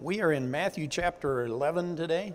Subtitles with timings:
[0.00, 2.32] We are in Matthew chapter 11 today.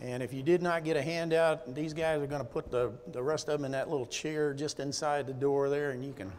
[0.00, 2.90] And if you did not get a handout, these guys are going to put the,
[3.12, 6.12] the rest of them in that little chair just inside the door there, and you
[6.12, 6.32] can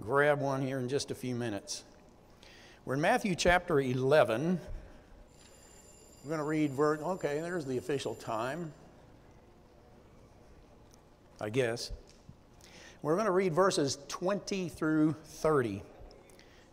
[0.00, 1.84] grab one here in just a few minutes.
[2.84, 4.58] We're in Matthew chapter 11.
[6.24, 8.72] We're going to read okay, there's the official time,
[11.40, 11.92] I guess.
[13.02, 15.82] We're going to read verses 20 through 30.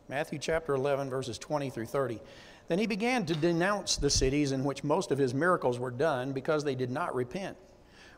[0.09, 2.19] Matthew chapter 11, verses 20 through 30.
[2.67, 6.31] Then he began to denounce the cities in which most of his miracles were done
[6.31, 7.57] because they did not repent.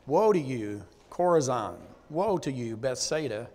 [0.07, 1.77] Woe to you, Chorazin!
[2.09, 3.47] Woe to you, Bethsaida!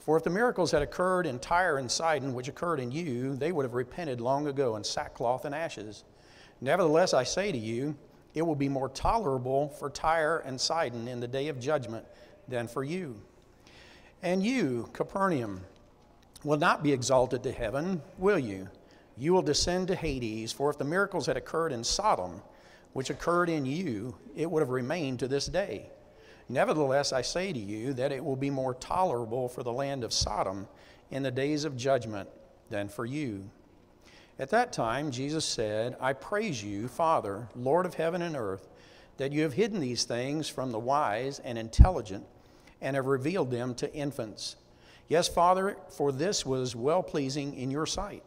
[0.00, 3.52] For if the miracles had occurred in Tyre and Sidon, which occurred in you, they
[3.52, 6.02] would have repented long ago in sackcloth and ashes.
[6.60, 7.94] Nevertheless, I say to you,
[8.34, 12.04] it will be more tolerable for Tyre and Sidon in the day of judgment
[12.48, 13.22] than for you.
[14.24, 15.66] And you, Capernaum,
[16.44, 18.70] will not be exalted to heaven, will you?
[19.18, 22.40] You will descend to Hades, for if the miracles had occurred in Sodom,
[22.94, 25.90] which occurred in you, it would have remained to this day.
[26.48, 30.12] Nevertheless, I say to you that it will be more tolerable for the land of
[30.14, 30.68] Sodom
[31.10, 32.30] in the days of judgment
[32.70, 33.50] than for you.
[34.38, 38.68] At that time, Jesus said, I praise you, Father, Lord of heaven and earth,
[39.18, 42.24] that you have hidden these things from the wise and intelligent
[42.84, 44.56] and have revealed them to infants.
[45.08, 48.22] Yes, Father, for this was well pleasing in your sight.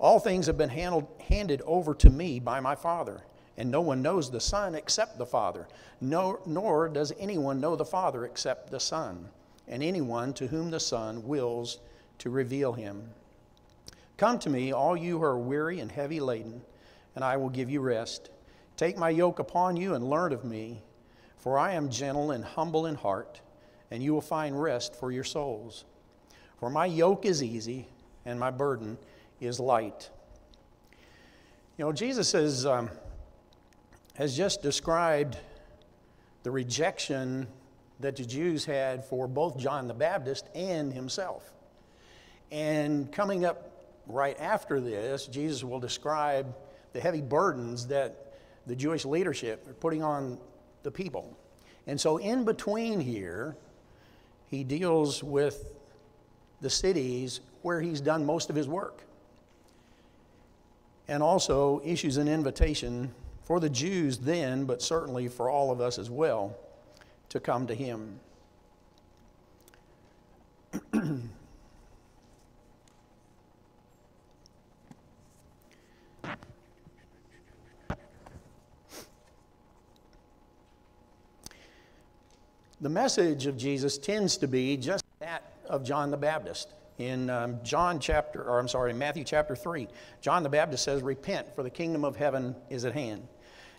[0.00, 3.20] All things have been handled, handed over to me by my Father,
[3.58, 5.68] and no one knows the Son except the Father,
[6.00, 9.28] no, nor does anyone know the Father except the Son,
[9.68, 11.78] and anyone to whom the Son wills
[12.18, 13.10] to reveal him.
[14.16, 16.62] Come to me, all you who are weary and heavy laden,
[17.14, 18.30] and I will give you rest.
[18.78, 20.82] Take my yoke upon you and learn of me,
[21.36, 23.42] for I am gentle and humble in heart
[23.92, 25.84] and you will find rest for your souls.
[26.58, 27.86] For my yoke is easy
[28.24, 28.96] and my burden
[29.38, 30.08] is light.
[31.76, 32.88] You know, Jesus has, um,
[34.14, 35.36] has just described
[36.42, 37.46] the rejection
[38.00, 41.52] that the Jews had for both John the Baptist and himself.
[42.50, 46.56] And coming up right after this, Jesus will describe
[46.94, 48.36] the heavy burdens that
[48.66, 50.38] the Jewish leadership are putting on
[50.82, 51.38] the people.
[51.86, 53.56] And so, in between here,
[54.52, 55.72] he deals with
[56.60, 59.02] the cities where he's done most of his work.
[61.08, 63.14] And also issues an invitation
[63.44, 66.54] for the Jews then, but certainly for all of us as well,
[67.30, 68.20] to come to him.
[82.82, 86.74] the message of Jesus tends to be just that of John the Baptist.
[86.98, 89.88] In um, John chapter, or I'm sorry, Matthew chapter 3,
[90.20, 93.26] John the Baptist says, Repent, for the kingdom of heaven is at hand.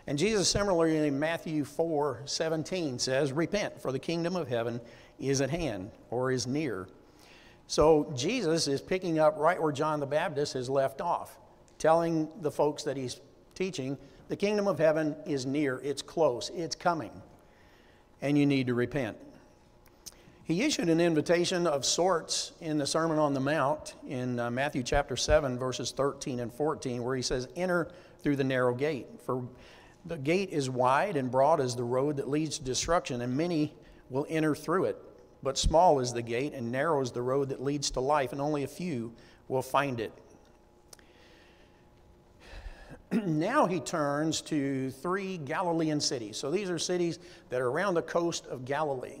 [0.06, 4.80] And Jesus, similarly in Matthew 4 17, says, Repent, for the kingdom of heaven
[5.20, 6.88] is at hand, or is near.
[7.66, 11.38] So Jesus is picking up right where John the Baptist has left off,
[11.78, 13.20] telling the folks that he's
[13.54, 13.98] teaching,
[14.28, 17.10] the kingdom of heaven is near, it's close, it's coming
[18.22, 19.16] and you need to repent.
[20.44, 24.82] He issued an invitation of sorts in the Sermon on the Mount in uh, Matthew
[24.82, 27.88] chapter 7, verses 13 and 14, where he says, Enter
[28.22, 29.06] through the narrow gate.
[29.24, 29.42] For
[30.04, 33.74] the gate is wide and broad as the road that leads to destruction, and many
[34.10, 34.98] will enter through it.
[35.42, 38.40] But small is the gate, and narrow is the road that leads to life, and
[38.40, 39.14] only a few
[39.48, 40.12] will find it.
[43.26, 46.36] now he turns to three Galilean cities.
[46.36, 47.18] So these are cities
[47.50, 49.20] that are around the coast of Galilee.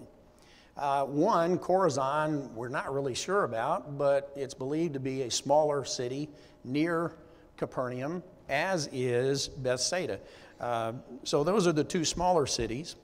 [0.76, 5.84] Uh, one, Chorazin, we're not really sure about, but it's believed to be a smaller
[5.84, 6.28] city
[6.64, 7.12] near
[7.56, 10.18] Capernaum, as is Bethsaida.
[10.58, 12.96] Uh, so those are the two smaller cities.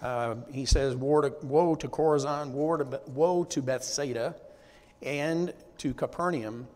[0.00, 4.36] Uh, he says, woe to, woe to Chorazin, to, woe to Bethsaida,
[5.02, 6.68] and to Capernaum.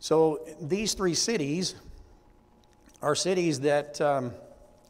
[0.00, 1.74] So these three cities
[3.02, 4.32] are cities that um,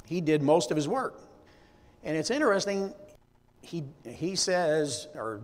[0.06, 1.20] he did most of his work.
[2.04, 2.92] And it's interesting,
[3.62, 5.40] he, he says, or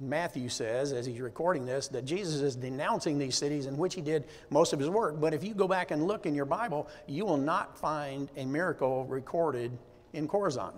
[0.00, 4.00] Matthew says, as he's recording this, that Jesus is denouncing these cities in which he
[4.00, 5.20] did most of his work.
[5.20, 8.44] But if you go back and look in your Bible, you will not find a
[8.44, 9.76] miracle recorded
[10.12, 10.72] in Chorazin.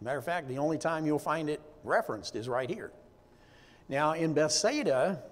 [0.00, 2.92] Matter of fact, the only time you'll find it referenced is right here.
[3.88, 5.22] Now, in Bethsaida,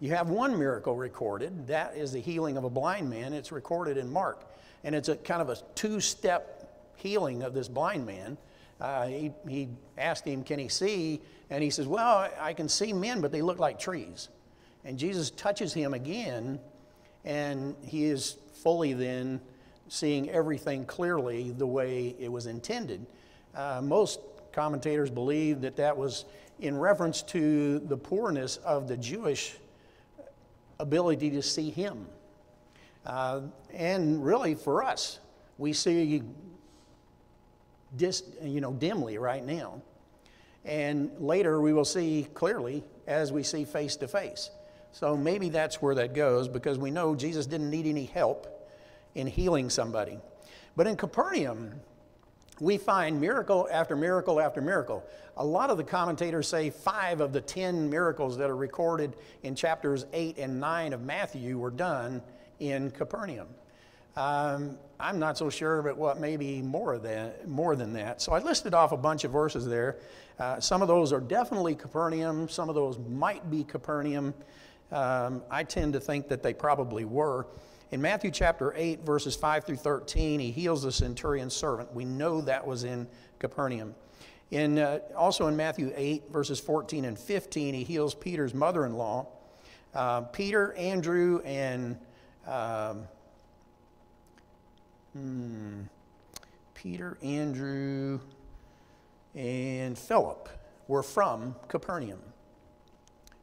[0.00, 1.66] you have one miracle recorded.
[1.68, 3.32] That is the healing of a blind man.
[3.32, 4.44] It's recorded in Mark.
[4.82, 8.36] And it's a kind of a two step healing of this blind man.
[8.80, 11.20] Uh, he, he asked him, Can he see?
[11.50, 14.28] And he says, Well, I can see men, but they look like trees.
[14.84, 16.60] And Jesus touches him again,
[17.24, 19.40] and he is fully then
[19.88, 23.06] seeing everything clearly the way it was intended.
[23.54, 24.20] Uh, most
[24.52, 26.24] commentators believe that that was
[26.60, 29.56] in reference to the poorness of the Jewish
[30.78, 32.06] ability to see him.
[33.06, 33.42] Uh,
[33.72, 35.20] and really, for us,
[35.58, 36.22] we see
[37.96, 39.82] dis, you know, dimly right now.
[40.64, 44.50] And later we will see clearly as we see face to face.
[44.92, 48.70] So maybe that's where that goes because we know Jesus didn't need any help
[49.14, 50.18] in healing somebody.
[50.76, 51.80] But in Capernaum,
[52.60, 55.04] we find miracle after miracle after miracle.
[55.36, 59.54] A lot of the commentators say five of the ten miracles that are recorded in
[59.54, 62.22] chapters 8 and 9 of Matthew were done
[62.60, 63.48] in Capernaum.
[64.16, 68.22] Um, I'm not so sure, but what maybe more than, more than that.
[68.22, 69.96] So I listed off a bunch of verses there.
[70.38, 74.32] Uh, some of those are definitely Capernaum, some of those might be Capernaum.
[74.92, 77.46] Um, I tend to think that they probably were.
[77.94, 81.94] In Matthew chapter 8, verses 5 through 13, he heals the centurion's servant.
[81.94, 83.06] We know that was in
[83.38, 83.94] Capernaum.
[84.50, 88.94] In, uh, also in Matthew 8, verses 14 and 15, he heals Peter's mother in
[88.94, 89.28] law.
[89.94, 91.96] Uh, Peter, Andrew, and
[92.48, 93.04] um,
[95.12, 95.82] hmm,
[96.74, 98.18] Peter, Andrew,
[99.36, 100.48] and Philip
[100.88, 102.18] were from Capernaum.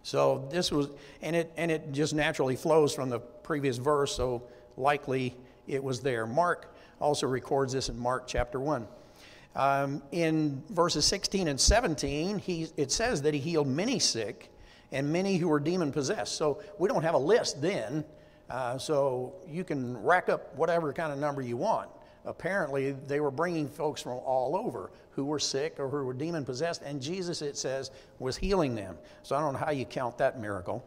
[0.04, 0.90] So this was,
[1.22, 3.20] and it, and it just naturally flows from the
[3.52, 4.42] previous verse, so
[4.78, 5.36] likely
[5.68, 6.26] it was there.
[6.26, 8.88] Mark also records this in Mark chapter 1.
[9.58, 14.50] Um, in verses 16 and 17, he, it says that he healed many sick
[14.94, 16.38] and many who were demon possessed.
[16.38, 18.06] So we don't have a list then
[18.50, 21.90] uh, so you can rack up whatever kind of number you want.
[22.24, 26.46] Apparently, they were bringing folks from all over who were sick or who were demon
[26.46, 28.98] possessed, and Jesus, it says, was healing them.
[29.24, 30.86] So I don't know how you count that miracle.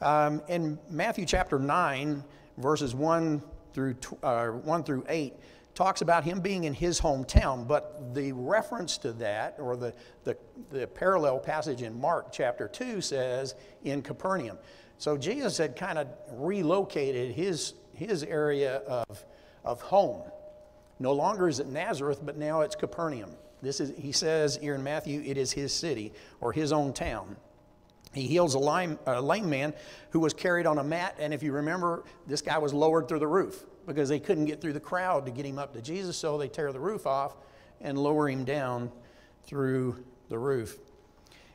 [0.00, 2.22] Um, in Matthew chapter 9,
[2.56, 3.42] verses 1
[3.72, 5.34] through, uh, 1 through 8,
[5.74, 10.36] talks about him being in his hometown, but the reference to that, or the, the,
[10.70, 13.54] the parallel passage in Mark chapter 2, says
[13.84, 14.58] in Capernaum.
[14.98, 19.24] So Jesus had kind of relocated his, his area of,
[19.64, 20.22] of home.
[20.98, 23.30] No longer is it Nazareth, but now it's Capernaum.
[23.62, 27.36] This is, he says here in Matthew, it is his city or his own town.
[28.12, 29.74] He heals a lame, a lame man
[30.10, 33.18] who was carried on a mat, and if you remember, this guy was lowered through
[33.18, 36.16] the roof because they couldn't get through the crowd to get him up to Jesus,
[36.16, 37.36] so they tear the roof off
[37.80, 38.90] and lower him down
[39.44, 40.78] through the roof.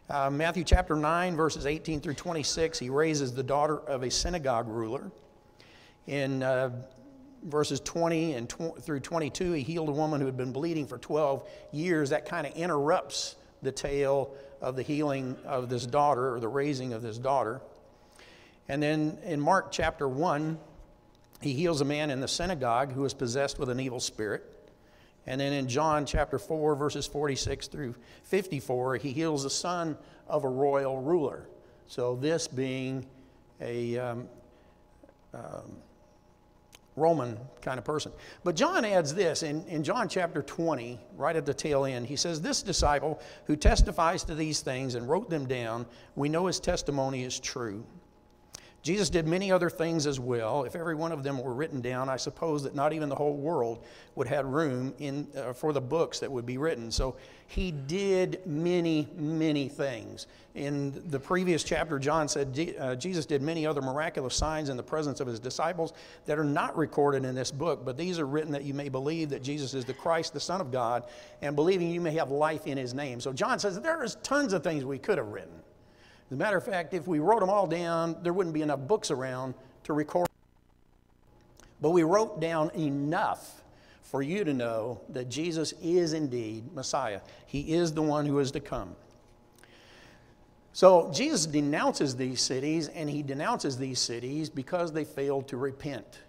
[0.09, 4.67] Uh, Matthew chapter 9, verses 18 through 26, he raises the daughter of a synagogue
[4.67, 5.11] ruler.
[6.07, 6.71] In uh,
[7.43, 10.97] verses 20 and tw- through 22, he healed a woman who had been bleeding for
[10.97, 12.09] 12 years.
[12.09, 16.93] That kind of interrupts the tale of the healing of this daughter or the raising
[16.93, 17.61] of this daughter.
[18.69, 20.57] And then in Mark chapter 1,
[21.41, 24.43] he heals a man in the synagogue who is possessed with an evil spirit.
[25.27, 30.45] And then in John chapter 4, verses 46 through 54, he heals the son of
[30.45, 31.47] a royal ruler.
[31.87, 33.05] So, this being
[33.59, 34.29] a um,
[35.33, 35.77] um,
[36.95, 38.11] Roman kind of person.
[38.43, 42.05] But John adds this in, in John chapter 20, right at the tail end.
[42.05, 45.85] He says, This disciple who testifies to these things and wrote them down,
[46.15, 47.83] we know his testimony is true.
[48.83, 50.65] Jesus did many other things as well.
[50.65, 53.37] If every one of them were written down, I suppose that not even the whole
[53.37, 53.85] world
[54.15, 56.91] would have room in, uh, for the books that would be written.
[56.91, 57.15] So
[57.47, 60.27] he did many, many things.
[60.55, 64.83] In the previous chapter, John said uh, Jesus did many other miraculous signs in the
[64.83, 65.93] presence of his disciples
[66.25, 69.29] that are not recorded in this book, but these are written that you may believe
[69.29, 71.05] that Jesus is the Christ, the Son of God,
[71.41, 73.21] and believing you may have life in his name.
[73.21, 75.63] So John says there is tons of things we could have written.
[76.29, 78.79] As a matter of fact, if we wrote them all down, there wouldn't be enough
[78.79, 79.53] books around
[79.83, 80.27] to record.
[81.81, 83.61] But we wrote down enough
[84.01, 87.21] for you to know that Jesus is indeed Messiah.
[87.45, 88.95] He is the one who is to come.
[90.71, 96.21] So Jesus denounces these cities, and he denounces these cities because they failed to repent.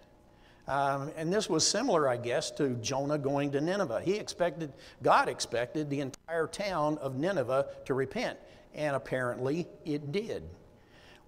[0.67, 4.01] Um, and this was similar, I guess, to Jonah going to Nineveh.
[4.01, 8.39] He expected, God expected the entire town of Nineveh to repent
[8.75, 10.43] and apparently it did.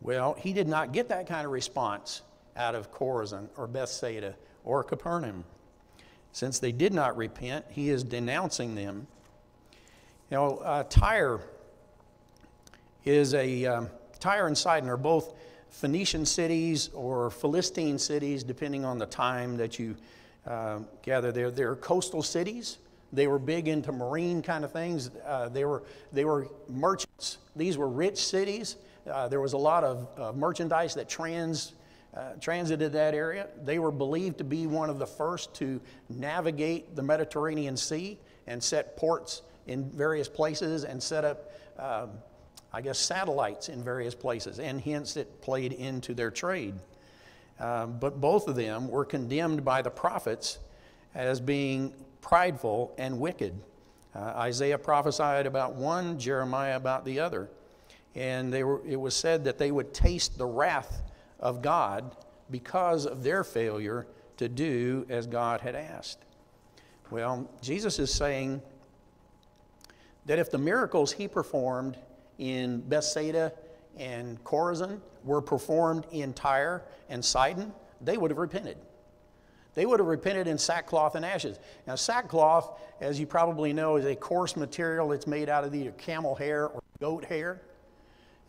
[0.01, 2.21] Well, he did not get that kind of response
[2.55, 5.43] out of Chorazin or Bethsaida or Capernaum.
[6.33, 9.07] Since they did not repent, he is denouncing them.
[10.29, 11.39] You know, uh, Tyre
[13.05, 13.89] is a, um,
[14.19, 15.33] Tyre and Sidon are both
[15.69, 19.95] Phoenician cities or Philistine cities, depending on the time that you
[20.45, 21.51] uh, gather there.
[21.51, 22.77] They're coastal cities.
[23.13, 25.11] They were big into marine kind of things.
[25.25, 27.37] Uh, they, were, they were merchants.
[27.55, 28.75] These were rich cities.
[29.09, 31.73] Uh, there was a lot of merchandise that trans,
[32.15, 33.47] uh, transited that area.
[33.63, 38.61] They were believed to be one of the first to navigate the Mediterranean Sea and
[38.61, 42.09] set ports in various places and set up, um,
[42.77, 46.75] I guess, satellites in various places, and hence it played into their trade.
[47.59, 50.59] Um, but both of them were condemned by the prophets
[51.15, 51.91] as being
[52.21, 53.59] prideful and wicked.
[54.13, 57.49] Uh, Isaiah prophesied about one, Jeremiah about the other.
[58.13, 61.01] And they were, it was said that they would taste the wrath
[61.39, 62.15] of God
[62.51, 64.05] because of their failure
[64.37, 66.19] to do as God had asked.
[67.09, 68.61] Well, Jesus is saying
[70.27, 71.97] that if the miracles he performed
[72.37, 73.53] in Bethsaida
[73.97, 78.77] and Chorazin were performed in Tyre and Sidon, they would have repented.
[79.77, 81.59] They would have repented in sackcloth and ashes.
[81.85, 85.07] Now, sackcloth, as you probably know, is a coarse material.
[85.09, 87.61] that's made out of either camel hair or goat hair.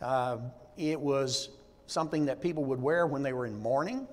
[0.01, 0.37] Uh,
[0.75, 1.49] it was
[1.85, 4.07] something that people would wear when they were in mourning.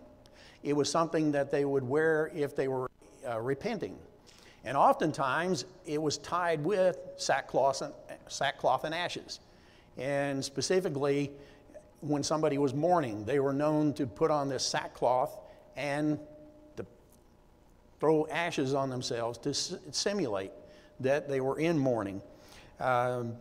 [0.63, 2.91] It was something that they would wear if they were
[3.27, 3.97] uh, repenting.
[4.65, 7.95] And oftentimes, it was tied with sackcloth and,
[8.29, 9.41] sackcloth and ashes.
[9.97, 11.33] And specifically,
[12.01, 15.41] when somebody was mourning, they were known to put on this sackcloth
[15.77, 16.19] and
[16.77, 16.87] to
[18.01, 20.53] throw ashes on themselves to simulate
[21.01, 22.21] that they were in mourning.
[22.81, 23.37] Um,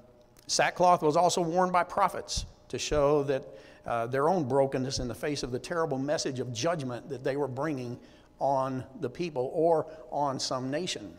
[0.47, 3.43] sackcloth was also worn by prophets to show that
[3.85, 7.35] uh, their own brokenness in the face of the terrible message of judgment that they
[7.35, 7.99] were bringing
[8.39, 11.13] on the people or on some nation.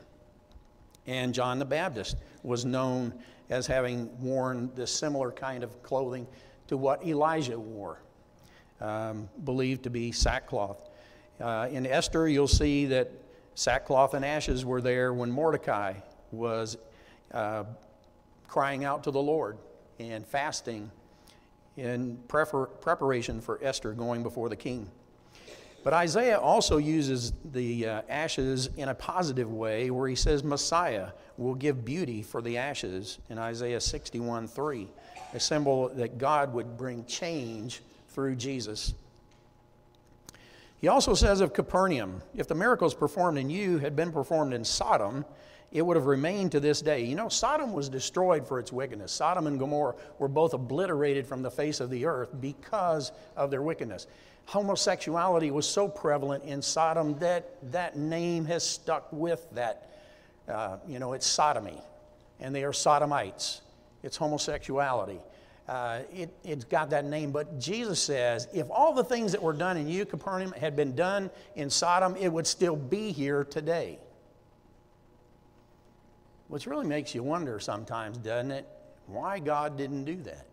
[1.06, 3.14] And John the Baptist was known
[3.48, 6.26] as having worn this similar kind of clothing
[6.68, 8.00] to what Elijah wore,
[8.80, 10.90] um, believed to be sackcloth.
[11.40, 13.10] Uh, in Esther, you'll see that
[13.54, 15.94] sackcloth and ashes were there when Mordecai
[16.32, 16.76] was
[17.32, 17.64] uh,
[18.48, 19.58] crying out to the Lord
[19.98, 20.90] and fasting
[21.76, 24.90] in preparation for Esther going before the king.
[25.86, 31.10] But Isaiah also uses the uh, ashes in a positive way where he says Messiah
[31.36, 34.88] will give beauty for the ashes in Isaiah 61 3,
[35.32, 38.94] a symbol that God would bring change through Jesus.
[40.80, 44.64] He also says of Capernaum, if the miracles performed in you had been performed in
[44.64, 45.24] Sodom,
[45.72, 47.04] it would have remained to this day.
[47.04, 49.12] You know, Sodom was destroyed for its wickedness.
[49.12, 53.62] Sodom and Gomorrah were both obliterated from the face of the earth because of their
[53.62, 54.06] wickedness
[54.46, 59.90] homosexuality was so prevalent in Sodom that that name has stuck with that.
[60.48, 61.80] Uh, you know, it's sodomy,
[62.38, 63.62] and they are sodomites.
[64.04, 65.18] It's homosexuality.
[65.68, 67.32] Uh, it, it's got that name.
[67.32, 70.94] But Jesus says, if all the things that were done in you, Capernaum, had been
[70.94, 73.98] done in Sodom, it would still be here today.
[76.48, 78.68] Which really makes you wonder sometimes, doesn't it?
[79.06, 80.46] Why God didn't do that.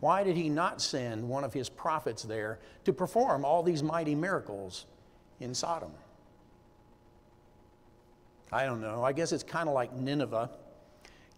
[0.00, 4.14] Why did he not send one of his prophets there to perform all these mighty
[4.14, 4.86] miracles
[5.40, 5.90] in Sodom?
[8.52, 9.02] I don't know.
[9.02, 10.50] I guess it's kind of like Nineveh.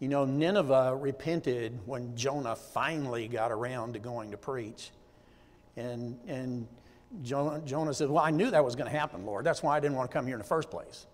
[0.00, 4.90] You know, Nineveh repented when Jonah finally got around to going to preach.
[5.76, 6.68] And, and
[7.22, 9.44] Jonah, Jonah said, Well, I knew that was going to happen, Lord.
[9.44, 11.06] That's why I didn't want to come here in the first place.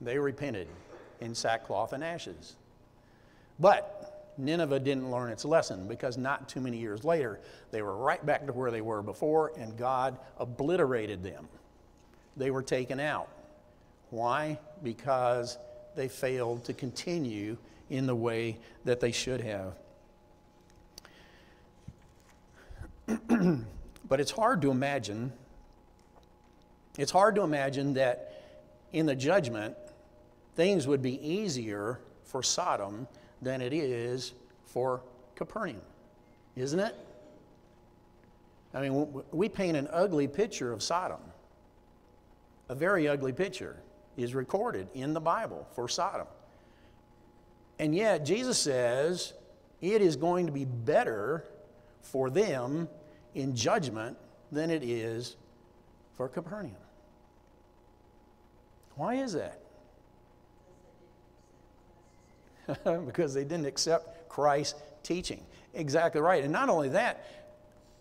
[0.00, 0.68] They repented
[1.20, 2.56] in sackcloth and ashes.
[3.58, 7.40] But Nineveh didn't learn its lesson because not too many years later,
[7.72, 11.48] they were right back to where they were before, and God obliterated them.
[12.36, 13.28] They were taken out.
[14.10, 14.58] Why?
[14.82, 15.58] Because
[15.96, 17.56] they failed to continue
[17.90, 19.74] in the way that they should have.
[24.08, 25.32] but it's hard to imagine.
[26.98, 28.42] It's hard to imagine that
[28.92, 29.76] in the judgment,
[30.54, 33.06] things would be easier for Sodom
[33.40, 34.34] than it is
[34.66, 35.02] for
[35.34, 35.80] Capernaum,
[36.56, 36.94] isn't it?
[38.74, 41.20] I mean, we paint an ugly picture of Sodom.
[42.68, 43.76] A very ugly picture
[44.16, 46.26] is recorded in the Bible for Sodom.
[47.78, 49.34] And yet, Jesus says
[49.80, 51.44] it is going to be better
[52.02, 52.88] for them
[53.34, 54.16] in judgment
[54.50, 55.36] than it is
[56.16, 56.74] for Capernaum.
[58.96, 59.60] Why is that?
[63.06, 65.44] because they didn't accept Christ's teaching.
[65.74, 66.42] Exactly right.
[66.42, 67.24] And not only that,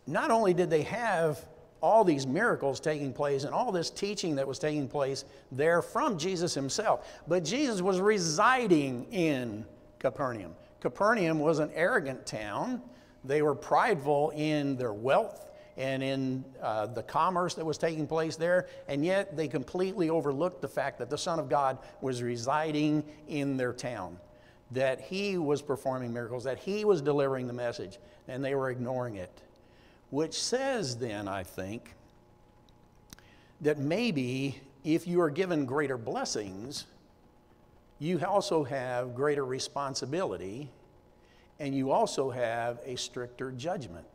[0.07, 1.39] not only did they have
[1.81, 6.17] all these miracles taking place and all this teaching that was taking place there from
[6.17, 9.65] Jesus himself, but Jesus was residing in
[10.00, 10.55] Capernaum.
[10.79, 12.81] Capernaum was an arrogant town.
[13.24, 15.43] They were prideful in their wealth
[15.75, 20.62] and in uh, the commerce that was taking place there, and yet they completely overlooked
[20.62, 24.17] the fact that the Son of God was residing in their town.
[24.72, 29.15] that he was performing miracles, that he was delivering the message, and they were ignoring
[29.15, 29.41] it.
[30.10, 31.94] Which says, then, I think,
[33.62, 36.86] that maybe if you are given greater blessings,
[38.00, 40.70] you also have greater responsibility
[41.60, 44.06] and you also have a stricter judgment.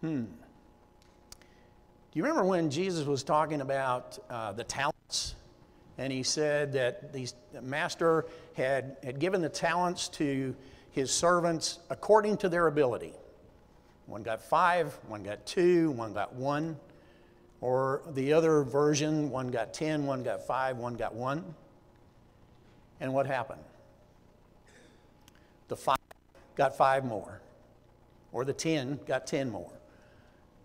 [0.00, 0.24] Hmm.
[0.24, 5.34] Do you remember when Jesus was talking about uh, the talents?
[5.98, 7.26] And he said that the
[7.62, 10.54] master had, had given the talents to
[10.96, 13.12] his servants according to their ability.
[14.06, 16.78] One got five, one got two, one got one.
[17.60, 21.44] Or the other version, one got ten, one got five, one got one.
[22.98, 23.60] And what happened?
[25.68, 25.98] The five
[26.54, 27.42] got five more,
[28.32, 29.72] or the 10 got 10 more.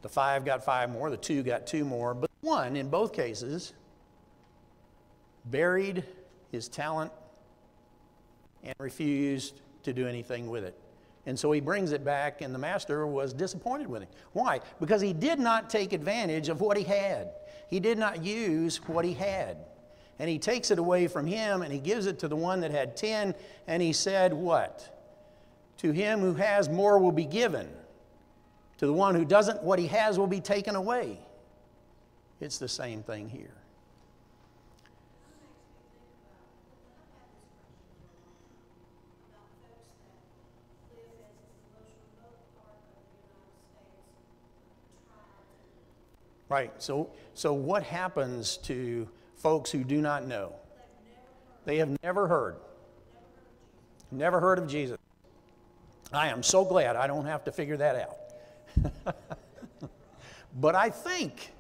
[0.02, 3.74] The five got five more, the two got two more, but one, in both cases,
[5.44, 6.06] buried
[6.54, 7.12] his talent
[8.64, 10.76] and refused to do anything with it.
[11.26, 14.10] And so he brings it back, and the master was disappointed with him.
[14.34, 14.60] Why?
[14.80, 17.32] Because he did not take advantage of what he had.
[17.68, 19.58] He did not use what he had.
[20.18, 22.72] And he takes it away from him and he gives it to the one that
[22.72, 23.36] had 10,
[23.68, 24.98] and he said, What?
[25.78, 27.70] To him who has more will be given.
[28.78, 31.20] To the one who doesn't, what he has will be taken away.
[32.40, 33.61] It's the same thing here.
[46.51, 46.74] Right.
[46.79, 50.53] So, so what happens to folks who do not know?
[51.63, 52.58] They have never heard.
[54.12, 54.98] Never heard of Jesus.
[56.12, 59.15] I am so glad I don't have to figure that out.
[60.60, 61.53] but I think,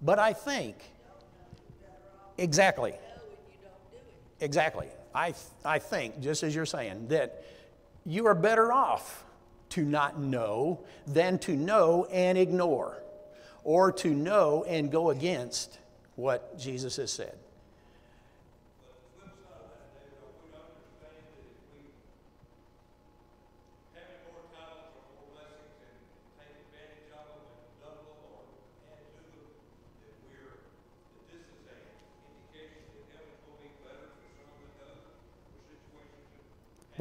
[0.00, 0.76] but I think,
[2.38, 2.94] exactly.
[4.38, 4.86] Exactly.
[5.12, 5.34] I,
[5.64, 7.42] I think, just as you're saying, that
[8.04, 9.24] you are better off
[9.70, 13.02] to not know than to know and ignore
[13.66, 15.76] or to know and go against
[16.14, 17.36] what Jesus has said.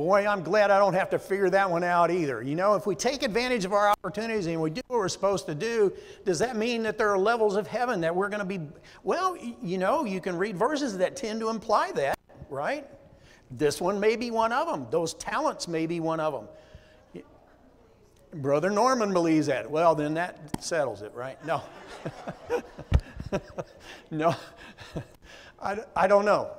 [0.05, 2.43] Boy, I'm glad I don't have to figure that one out either.
[2.43, 5.47] You know, if we take advantage of our opportunities and we do what we're supposed
[5.47, 5.91] to do,
[6.25, 8.59] does that mean that there are levels of heaven that we're going to be?
[9.01, 12.19] Well, you know, you can read verses that tend to imply that,
[12.51, 12.85] right?
[13.49, 14.85] This one may be one of them.
[14.91, 17.23] Those talents may be one of them.
[18.31, 19.71] Brother Norman believes that.
[19.71, 21.43] Well, then that settles it, right?
[21.47, 21.63] No.
[24.11, 24.35] no.
[25.59, 26.51] I, I don't know.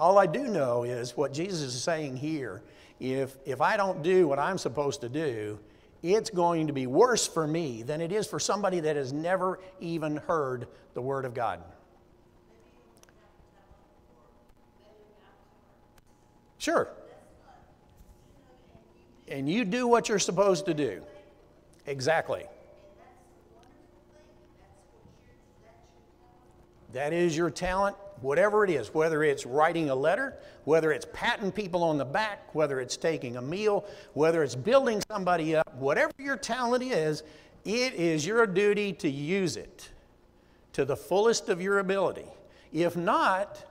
[0.00, 2.62] All I do know is what Jesus is saying here.
[2.98, 5.58] If, if I don't do what I'm supposed to do,
[6.02, 9.60] it's going to be worse for me than it is for somebody that has never
[9.78, 11.60] even heard the Word of God.
[16.56, 16.88] Sure.
[19.28, 21.02] And you do what you're supposed to do.
[21.86, 22.46] Exactly.
[26.94, 31.50] That is your talent whatever it is, whether it's writing a letter, whether it's patting
[31.52, 36.12] people on the back, whether it's taking a meal, whether it's building somebody up, whatever
[36.18, 37.22] your talent is,
[37.64, 39.90] it is your duty to use it
[40.72, 42.26] to the fullest of your ability.
[42.72, 43.64] If not,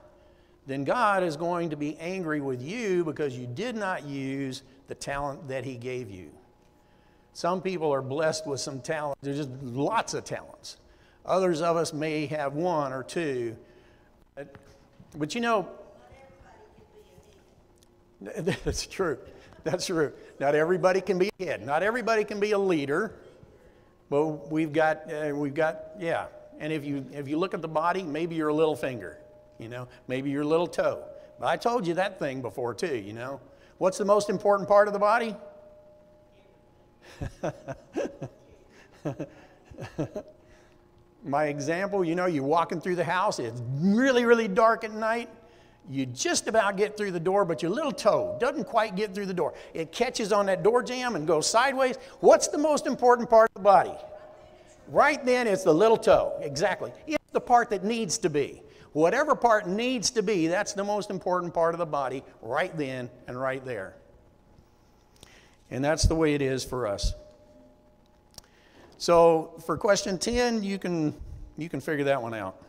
[0.66, 4.94] then God is going to be angry with you because you did not use the
[4.94, 6.30] talent that He gave you.
[7.32, 10.76] Some people are blessed with some talent, there's just lots of talents.
[11.24, 13.56] Others of us may have one or two
[15.16, 15.68] but you know,
[18.64, 19.18] that's true.
[19.64, 20.12] That's true.
[20.38, 21.64] Not everybody can be a head.
[21.64, 23.14] Not everybody can be a leader.
[24.08, 26.26] But we've got, uh, we've got, yeah.
[26.58, 29.18] And if you if you look at the body, maybe your little finger,
[29.58, 31.04] you know, maybe your little toe.
[31.38, 32.96] But I told you that thing before too.
[32.98, 33.40] You know,
[33.78, 35.34] what's the most important part of the body?
[41.24, 45.28] my example, you know, you're walking through the house, it's really, really dark at night.
[45.88, 49.26] You just about get through the door, but your little toe doesn't quite get through
[49.26, 49.54] the door.
[49.74, 51.96] It catches on that door jamb and goes sideways.
[52.20, 53.94] What's the most important part of the body?
[54.88, 56.38] Right then, it's the little toe.
[56.40, 56.92] Exactly.
[57.06, 58.62] It's the part that needs to be.
[58.92, 63.08] Whatever part needs to be, that's the most important part of the body right then
[63.26, 63.94] and right there.
[65.70, 67.14] And that's the way it is for us.
[69.00, 71.14] So for question 10, you can,
[71.56, 72.62] you can figure that one out.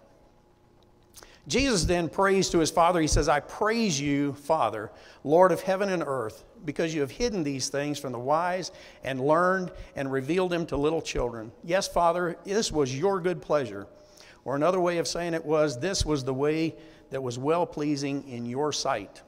[1.46, 3.02] Jesus then prays to his Father.
[3.02, 4.92] He says, I praise you, Father,
[5.26, 8.72] Lord of heaven and earth, because you have hidden these things from the wise
[9.04, 11.52] and learned and revealed them to little children.
[11.66, 13.86] Yes, Father, this was your good pleasure.
[14.46, 16.76] Or another way of saying it was, this was the way
[17.10, 19.22] that was well pleasing in your sight.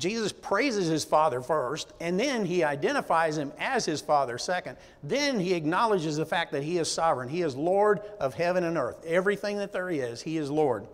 [0.00, 4.78] Jesus praises his Father first, and then he identifies him as his Father second.
[5.02, 7.28] Then he acknowledges the fact that he is sovereign.
[7.28, 9.04] He is Lord of heaven and earth.
[9.04, 10.86] Everything that there is, he is Lord.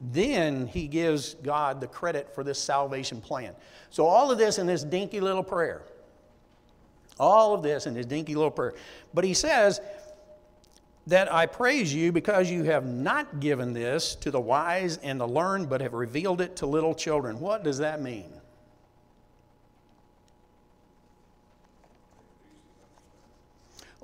[0.00, 3.54] Then he gives God the credit for this salvation plan.
[3.90, 5.82] So, all of this in this dinky little prayer.
[7.18, 8.74] All of this in this dinky little prayer.
[9.12, 9.80] But he says,
[11.06, 15.28] that I praise you because you have not given this to the wise and the
[15.28, 17.40] learned, but have revealed it to little children.
[17.40, 18.32] What does that mean?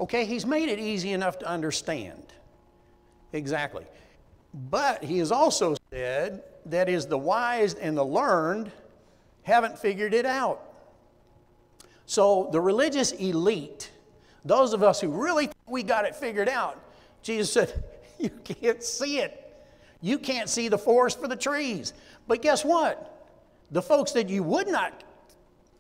[0.01, 2.23] Okay, he's made it easy enough to understand.
[3.33, 3.85] Exactly.
[4.71, 8.73] But he has also said that is the wise and the learned
[9.43, 10.63] haven't figured it out.
[12.07, 13.91] So the religious elite,
[14.45, 16.81] those of us who really think we got it figured out,
[17.23, 17.85] Jesus said,
[18.19, 19.37] You can't see it.
[20.01, 21.93] You can't see the forest for the trees.
[22.27, 23.29] But guess what?
[23.71, 25.05] The folks that you would not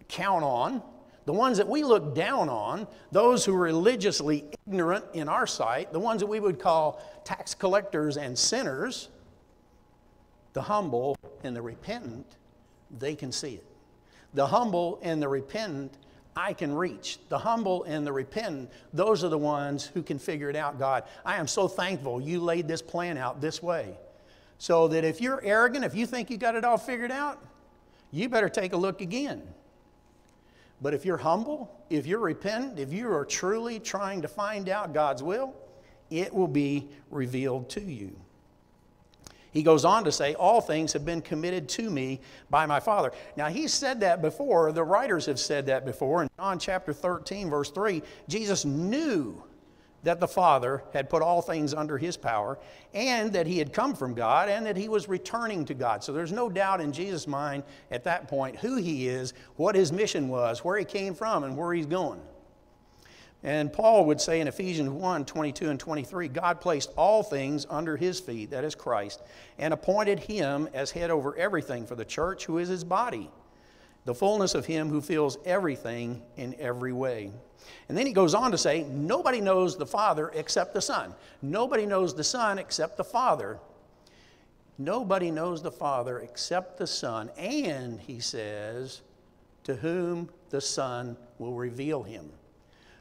[0.09, 0.83] count on,
[1.31, 5.93] the ones that we look down on, those who are religiously ignorant in our sight,
[5.93, 9.11] the ones that we would call tax collectors and sinners,
[10.55, 12.27] the humble and the repentant,
[12.99, 13.64] they can see it.
[14.35, 15.95] The humble and the repentant,
[16.35, 17.21] I can reach.
[17.29, 21.05] The humble and the repentant, those are the ones who can figure it out, God.
[21.25, 23.97] I am so thankful you laid this plan out this way.
[24.59, 27.40] So that if you're arrogant, if you think you got it all figured out,
[28.11, 29.43] you better take a look again.
[30.81, 34.95] But if you're humble, if you're repentant, if you are truly trying to find out
[34.95, 35.55] God's will,
[36.11, 38.19] it will be revealed to you.
[39.53, 43.12] He goes on to say, All things have been committed to me by my Father.
[43.37, 44.73] Now, he said that before.
[44.73, 46.23] The writers have said that before.
[46.23, 49.43] In John chapter 13, verse 3, Jesus knew
[50.03, 52.59] that the Father had put all things under his power
[52.95, 56.03] and that he had come from God and that he was returning to God.
[56.03, 59.93] So there's no doubt in Jesus' mind at that point who he is, what his
[59.93, 62.21] mission was, where he came from, and where he's going.
[63.43, 67.97] And Paul would say in Ephesians 1 22 and 23, God placed all things under
[67.97, 69.23] his feet, that is Christ,
[69.59, 73.31] and appointed him as head over everything for the church, who is his body,
[74.11, 77.31] the fullness of him who fills everything in every way.
[77.88, 81.14] And then he goes on to say, Nobody knows the Father except the Son.
[81.42, 83.61] Nobody knows the Son except the Father.
[84.79, 87.31] Nobody knows the Father except the Son.
[87.38, 89.03] And he says,
[89.62, 92.33] To whom the Son will reveal him.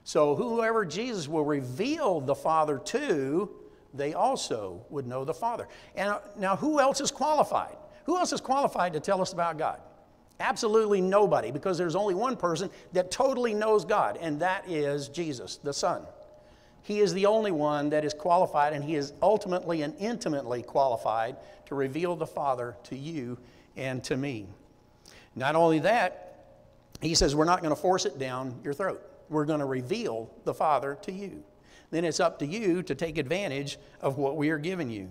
[0.03, 3.49] So whoever Jesus will reveal the Father to,
[3.95, 5.67] they also would know the Father.
[5.95, 7.77] And now, who else is qualified?
[8.05, 9.81] Who else is qualified to tell us about God?
[10.39, 15.57] Absolutely nobody, because there's only one person that totally knows God, and that is Jesus,
[15.57, 16.03] the Son.
[16.81, 21.35] He is the only one that is qualified, and He is ultimately and intimately qualified
[21.65, 23.37] to reveal the Father to you
[23.75, 24.47] and to me.
[25.35, 26.45] Not only that,
[27.01, 30.29] He says, We're not going to force it down your throat we're going to reveal
[30.43, 31.43] the Father to you.
[31.91, 35.09] Then it's up to you to take advantage of what we are giving you.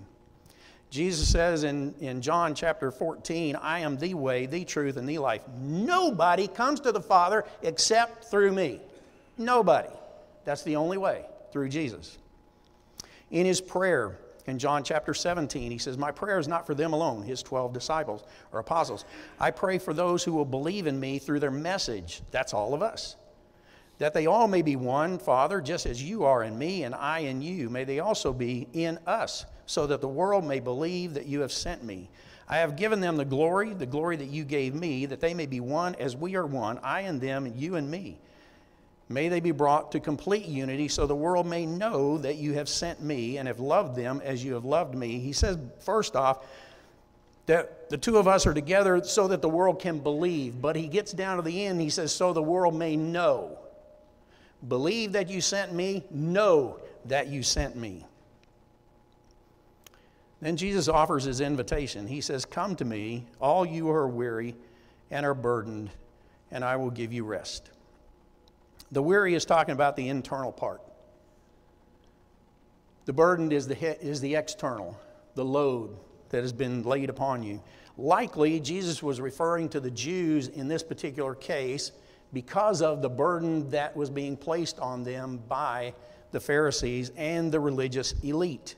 [0.90, 5.18] Jesus says in, in John chapter 14, I am the way, the truth, and the
[5.18, 5.42] life.
[5.60, 8.80] Nobody comes to the Father except through me.
[9.36, 9.90] Nobody.
[10.44, 12.16] That's the only way, through Jesus.
[13.30, 16.94] In his prayer in John chapter 17, he says, My prayer is not for them
[16.94, 19.04] alone, his 12 disciples or apostles.
[19.38, 22.22] I pray for those who will believe in me through their message.
[22.30, 23.16] That's all of us
[23.98, 27.20] that they all may be one, Father, just as you are in me and I
[27.20, 27.68] in you.
[27.68, 31.52] May they also be in us, so that the world may believe that you have
[31.52, 32.10] sent me.
[32.48, 35.46] I have given them the glory, the glory that you gave me, that they may
[35.46, 38.18] be one as we are one, I and them, and you and me.
[39.08, 42.68] May they be brought to complete unity, so the world may know that you have
[42.68, 45.18] sent me and have loved them as you have loved me.
[45.20, 46.44] He says, first off,
[47.46, 50.60] that the two of us are together so that the world can believe.
[50.60, 53.58] But he gets down to the end, he says, so the world may know
[54.66, 58.04] Believe that you sent me, know that you sent me.
[60.40, 62.06] Then Jesus offers his invitation.
[62.06, 64.54] He says, Come to me, all you who are weary
[65.10, 65.90] and are burdened,
[66.50, 67.70] and I will give you rest.
[68.92, 70.80] The weary is talking about the internal part.
[73.04, 74.98] The burden is the, is the external,
[75.34, 75.96] the load
[76.30, 77.62] that has been laid upon you.
[77.96, 81.92] Likely, Jesus was referring to the Jews in this particular case
[82.32, 85.94] because of the burden that was being placed on them by
[86.30, 88.76] the Pharisees and the religious elite.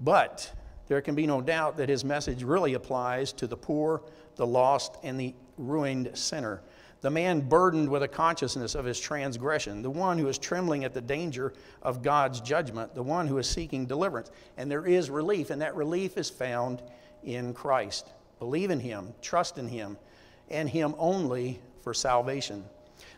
[0.00, 0.52] But
[0.86, 4.02] there can be no doubt that his message really applies to the poor,
[4.36, 6.62] the lost, and the ruined sinner.
[7.00, 10.94] The man burdened with a consciousness of his transgression, the one who is trembling at
[10.94, 14.32] the danger of God's judgment, the one who is seeking deliverance.
[14.56, 16.82] And there is relief, and that relief is found
[17.22, 18.08] in Christ.
[18.40, 19.96] Believe in him, trust in him,
[20.50, 22.64] and him only for salvation.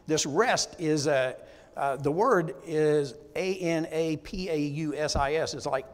[0.06, 1.36] This rest is a,
[1.76, 5.54] uh, the word is A N A P A U S I S.
[5.54, 5.86] It's like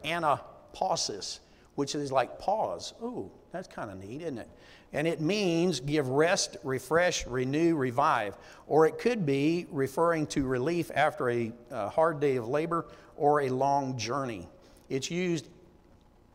[0.76, 1.40] anapausis,
[1.74, 2.94] which is like pause.
[3.02, 4.48] Ooh, that's kind of neat, isn't it?
[4.92, 8.36] And it means give rest, refresh, renew, revive.
[8.66, 12.86] Or it could be referring to relief after a, a hard day of labor
[13.16, 14.48] or a long journey.
[14.88, 15.48] It's used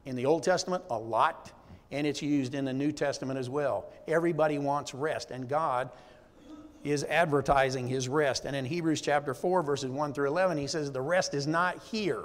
[0.06, 1.52] in the Old Testament a lot,
[1.92, 3.86] and it's used in the New Testament as well.
[4.08, 5.90] Everybody wants rest, and God
[6.84, 8.46] is advertising his rest.
[8.46, 11.82] And in Hebrews chapter 4, verses 1 through 11, he says, The rest is not
[11.84, 12.24] here.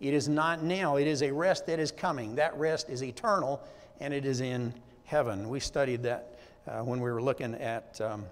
[0.00, 0.96] It is not now.
[0.96, 2.34] It is a rest that is coming.
[2.34, 3.62] That rest is eternal,
[4.00, 5.48] and it is in heaven.
[5.48, 8.26] We studied that uh, when we were looking at um,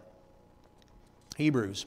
[1.37, 1.87] Hebrews.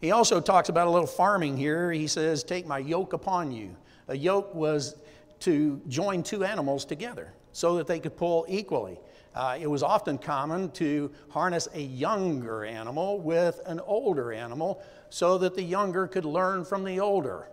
[0.00, 1.90] He also talks about a little farming here.
[1.90, 3.74] He says, Take my yoke upon you.
[4.08, 4.96] A yoke was
[5.40, 8.98] to join two animals together so that they could pull equally.
[9.34, 15.38] Uh, it was often common to harness a younger animal with an older animal so
[15.38, 17.48] that the younger could learn from the older.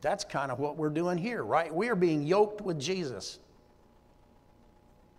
[0.00, 1.74] That's kind of what we're doing here, right?
[1.74, 3.38] We are being yoked with Jesus.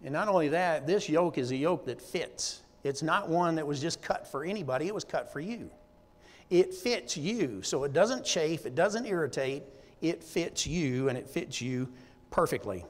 [0.04, 2.62] And not only that, this yoke is a yoke that fits.
[2.84, 5.70] It's not one that was just cut for anybody, it was cut for you.
[6.50, 9.64] It fits you, so it doesn't chafe, it doesn't irritate,
[10.02, 11.88] it fits you, and it fits you
[12.32, 12.84] perfectly.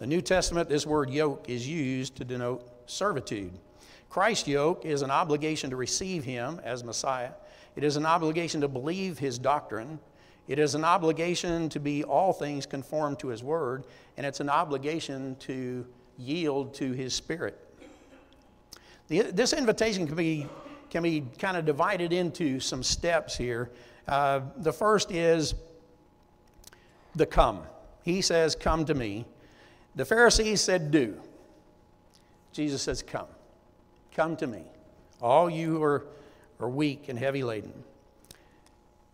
[0.00, 3.52] The New Testament, this word yoke is used to denote servitude.
[4.08, 7.30] Christ's yoke is an obligation to receive him as Messiah.
[7.76, 10.00] It is an obligation to believe his doctrine.
[10.48, 13.84] It is an obligation to be all things conformed to his word.
[14.16, 15.86] And it's an obligation to
[16.18, 17.58] yield to his spirit.
[19.08, 20.46] The, this invitation can be,
[20.90, 23.70] can be kind of divided into some steps here.
[24.06, 25.54] Uh, the first is
[27.14, 27.62] the come.
[28.02, 29.24] He says, Come to me.
[29.94, 31.20] The Pharisees said, Do.
[32.52, 33.26] Jesus says, Come.
[34.14, 34.64] Come to me.
[35.20, 36.06] All you who are,
[36.58, 37.72] are weak and heavy laden.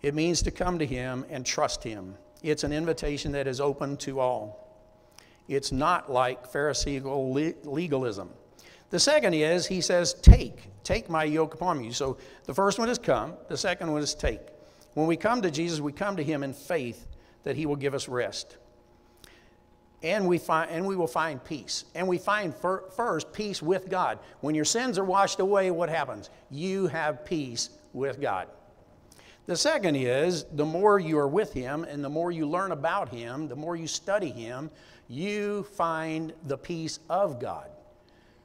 [0.07, 2.15] It means to come to Him and trust Him.
[2.41, 4.73] It's an invitation that is open to all.
[5.49, 7.33] It's not like Pharisaical
[7.65, 8.31] legalism.
[8.91, 10.71] The second is, He says, Take.
[10.85, 11.93] Take my yoke upon you.
[11.93, 14.43] So the first one is come, the second one is take.
[14.95, 17.09] When we come to Jesus, we come to Him in faith
[17.43, 18.59] that He will give us rest
[20.05, 21.85] and we, find, and we will find peace.
[21.97, 24.21] And we find fir- first peace with God.
[24.41, 26.31] When your sins are washed away, what happens?
[26.49, 28.47] You have peace with God.
[29.47, 33.09] The second is the more you are with Him and the more you learn about
[33.09, 34.71] Him, the more you study Him,
[35.09, 37.71] you find the peace of God.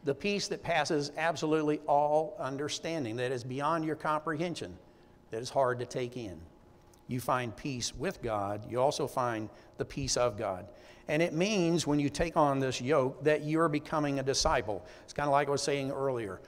[0.04, 4.78] The peace that passes absolutely all understanding, that is beyond your comprehension,
[5.32, 6.40] that is hard to take in.
[7.08, 10.68] You find peace with God, you also find the peace of God.
[11.08, 14.86] And it means when you take on this yoke that you're becoming a disciple.
[15.04, 16.42] It's kind of like I was saying earlier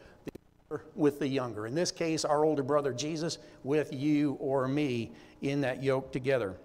[0.96, 1.68] with the younger.
[1.68, 6.56] In this case, our older brother Jesus with you or me in that yoke together.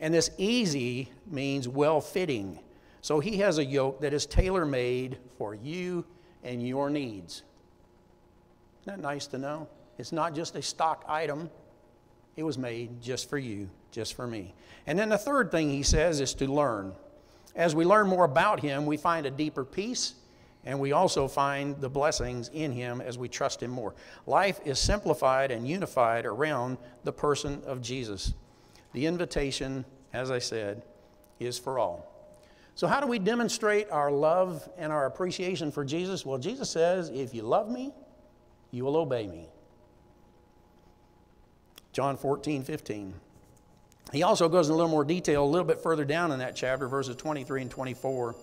[0.00, 2.58] And this easy means well fitting.
[3.00, 6.04] So he has a yoke that is tailor made for you
[6.42, 7.42] and your needs.
[8.82, 9.68] Isn't that nice to know?
[9.98, 11.50] It's not just a stock item,
[12.36, 14.54] it was made just for you just for me.
[14.86, 16.92] And then the third thing he says is to learn.
[17.54, 20.14] As we learn more about him, we find a deeper peace,
[20.66, 23.94] and we also find the blessings in him as we trust him more.
[24.26, 28.32] Life is simplified and unified around the person of Jesus.
[28.92, 30.82] The invitation, as I said,
[31.38, 32.10] is for all.
[32.76, 36.26] So, how do we demonstrate our love and our appreciation for Jesus?
[36.26, 37.92] Well, Jesus says, If you love me,
[38.70, 39.48] you will obey me.
[41.92, 43.14] John 14, 15.
[44.12, 46.56] He also goes in a little more detail a little bit further down in that
[46.56, 48.34] chapter, verses 23 and 24.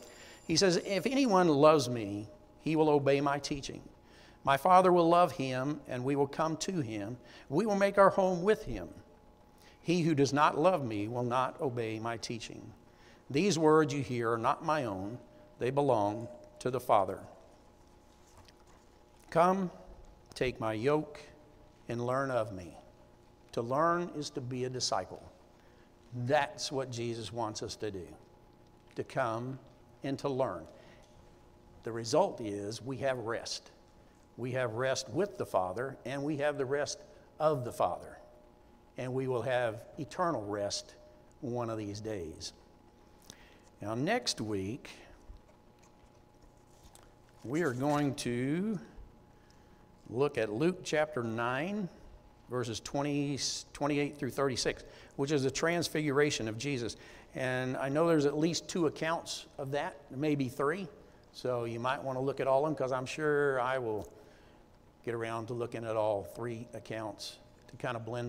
[0.47, 2.27] He says, If anyone loves me,
[2.61, 3.81] he will obey my teaching.
[4.43, 7.17] My Father will love him, and we will come to him.
[7.49, 8.89] We will make our home with him.
[9.81, 12.73] He who does not love me will not obey my teaching.
[13.29, 15.17] These words you hear are not my own,
[15.59, 16.27] they belong
[16.59, 17.19] to the Father.
[19.29, 19.71] Come,
[20.33, 21.19] take my yoke,
[21.87, 22.75] and learn of me.
[23.53, 25.21] To learn is to be a disciple.
[26.25, 28.07] That's what Jesus wants us to do
[28.95, 29.57] to come
[30.03, 30.65] and to learn.
[31.83, 33.71] The result is we have rest.
[34.37, 36.99] We have rest with the Father, and we have the rest
[37.39, 38.17] of the Father.
[38.97, 40.95] And we will have eternal rest
[41.41, 42.53] one of these days.
[43.81, 44.89] Now, next week,
[47.43, 48.79] we are going to
[50.09, 51.89] look at Luke chapter 9,
[52.49, 53.39] verses 20,
[53.73, 54.83] 28 through 36,
[55.15, 56.95] which is the transfiguration of Jesus.
[57.35, 60.87] And I know there's at least two accounts of that, maybe three.
[61.33, 64.11] So you might want to look at all of them because I'm sure I will
[65.05, 67.37] get around to looking at all three accounts
[67.69, 68.19] to kind of blend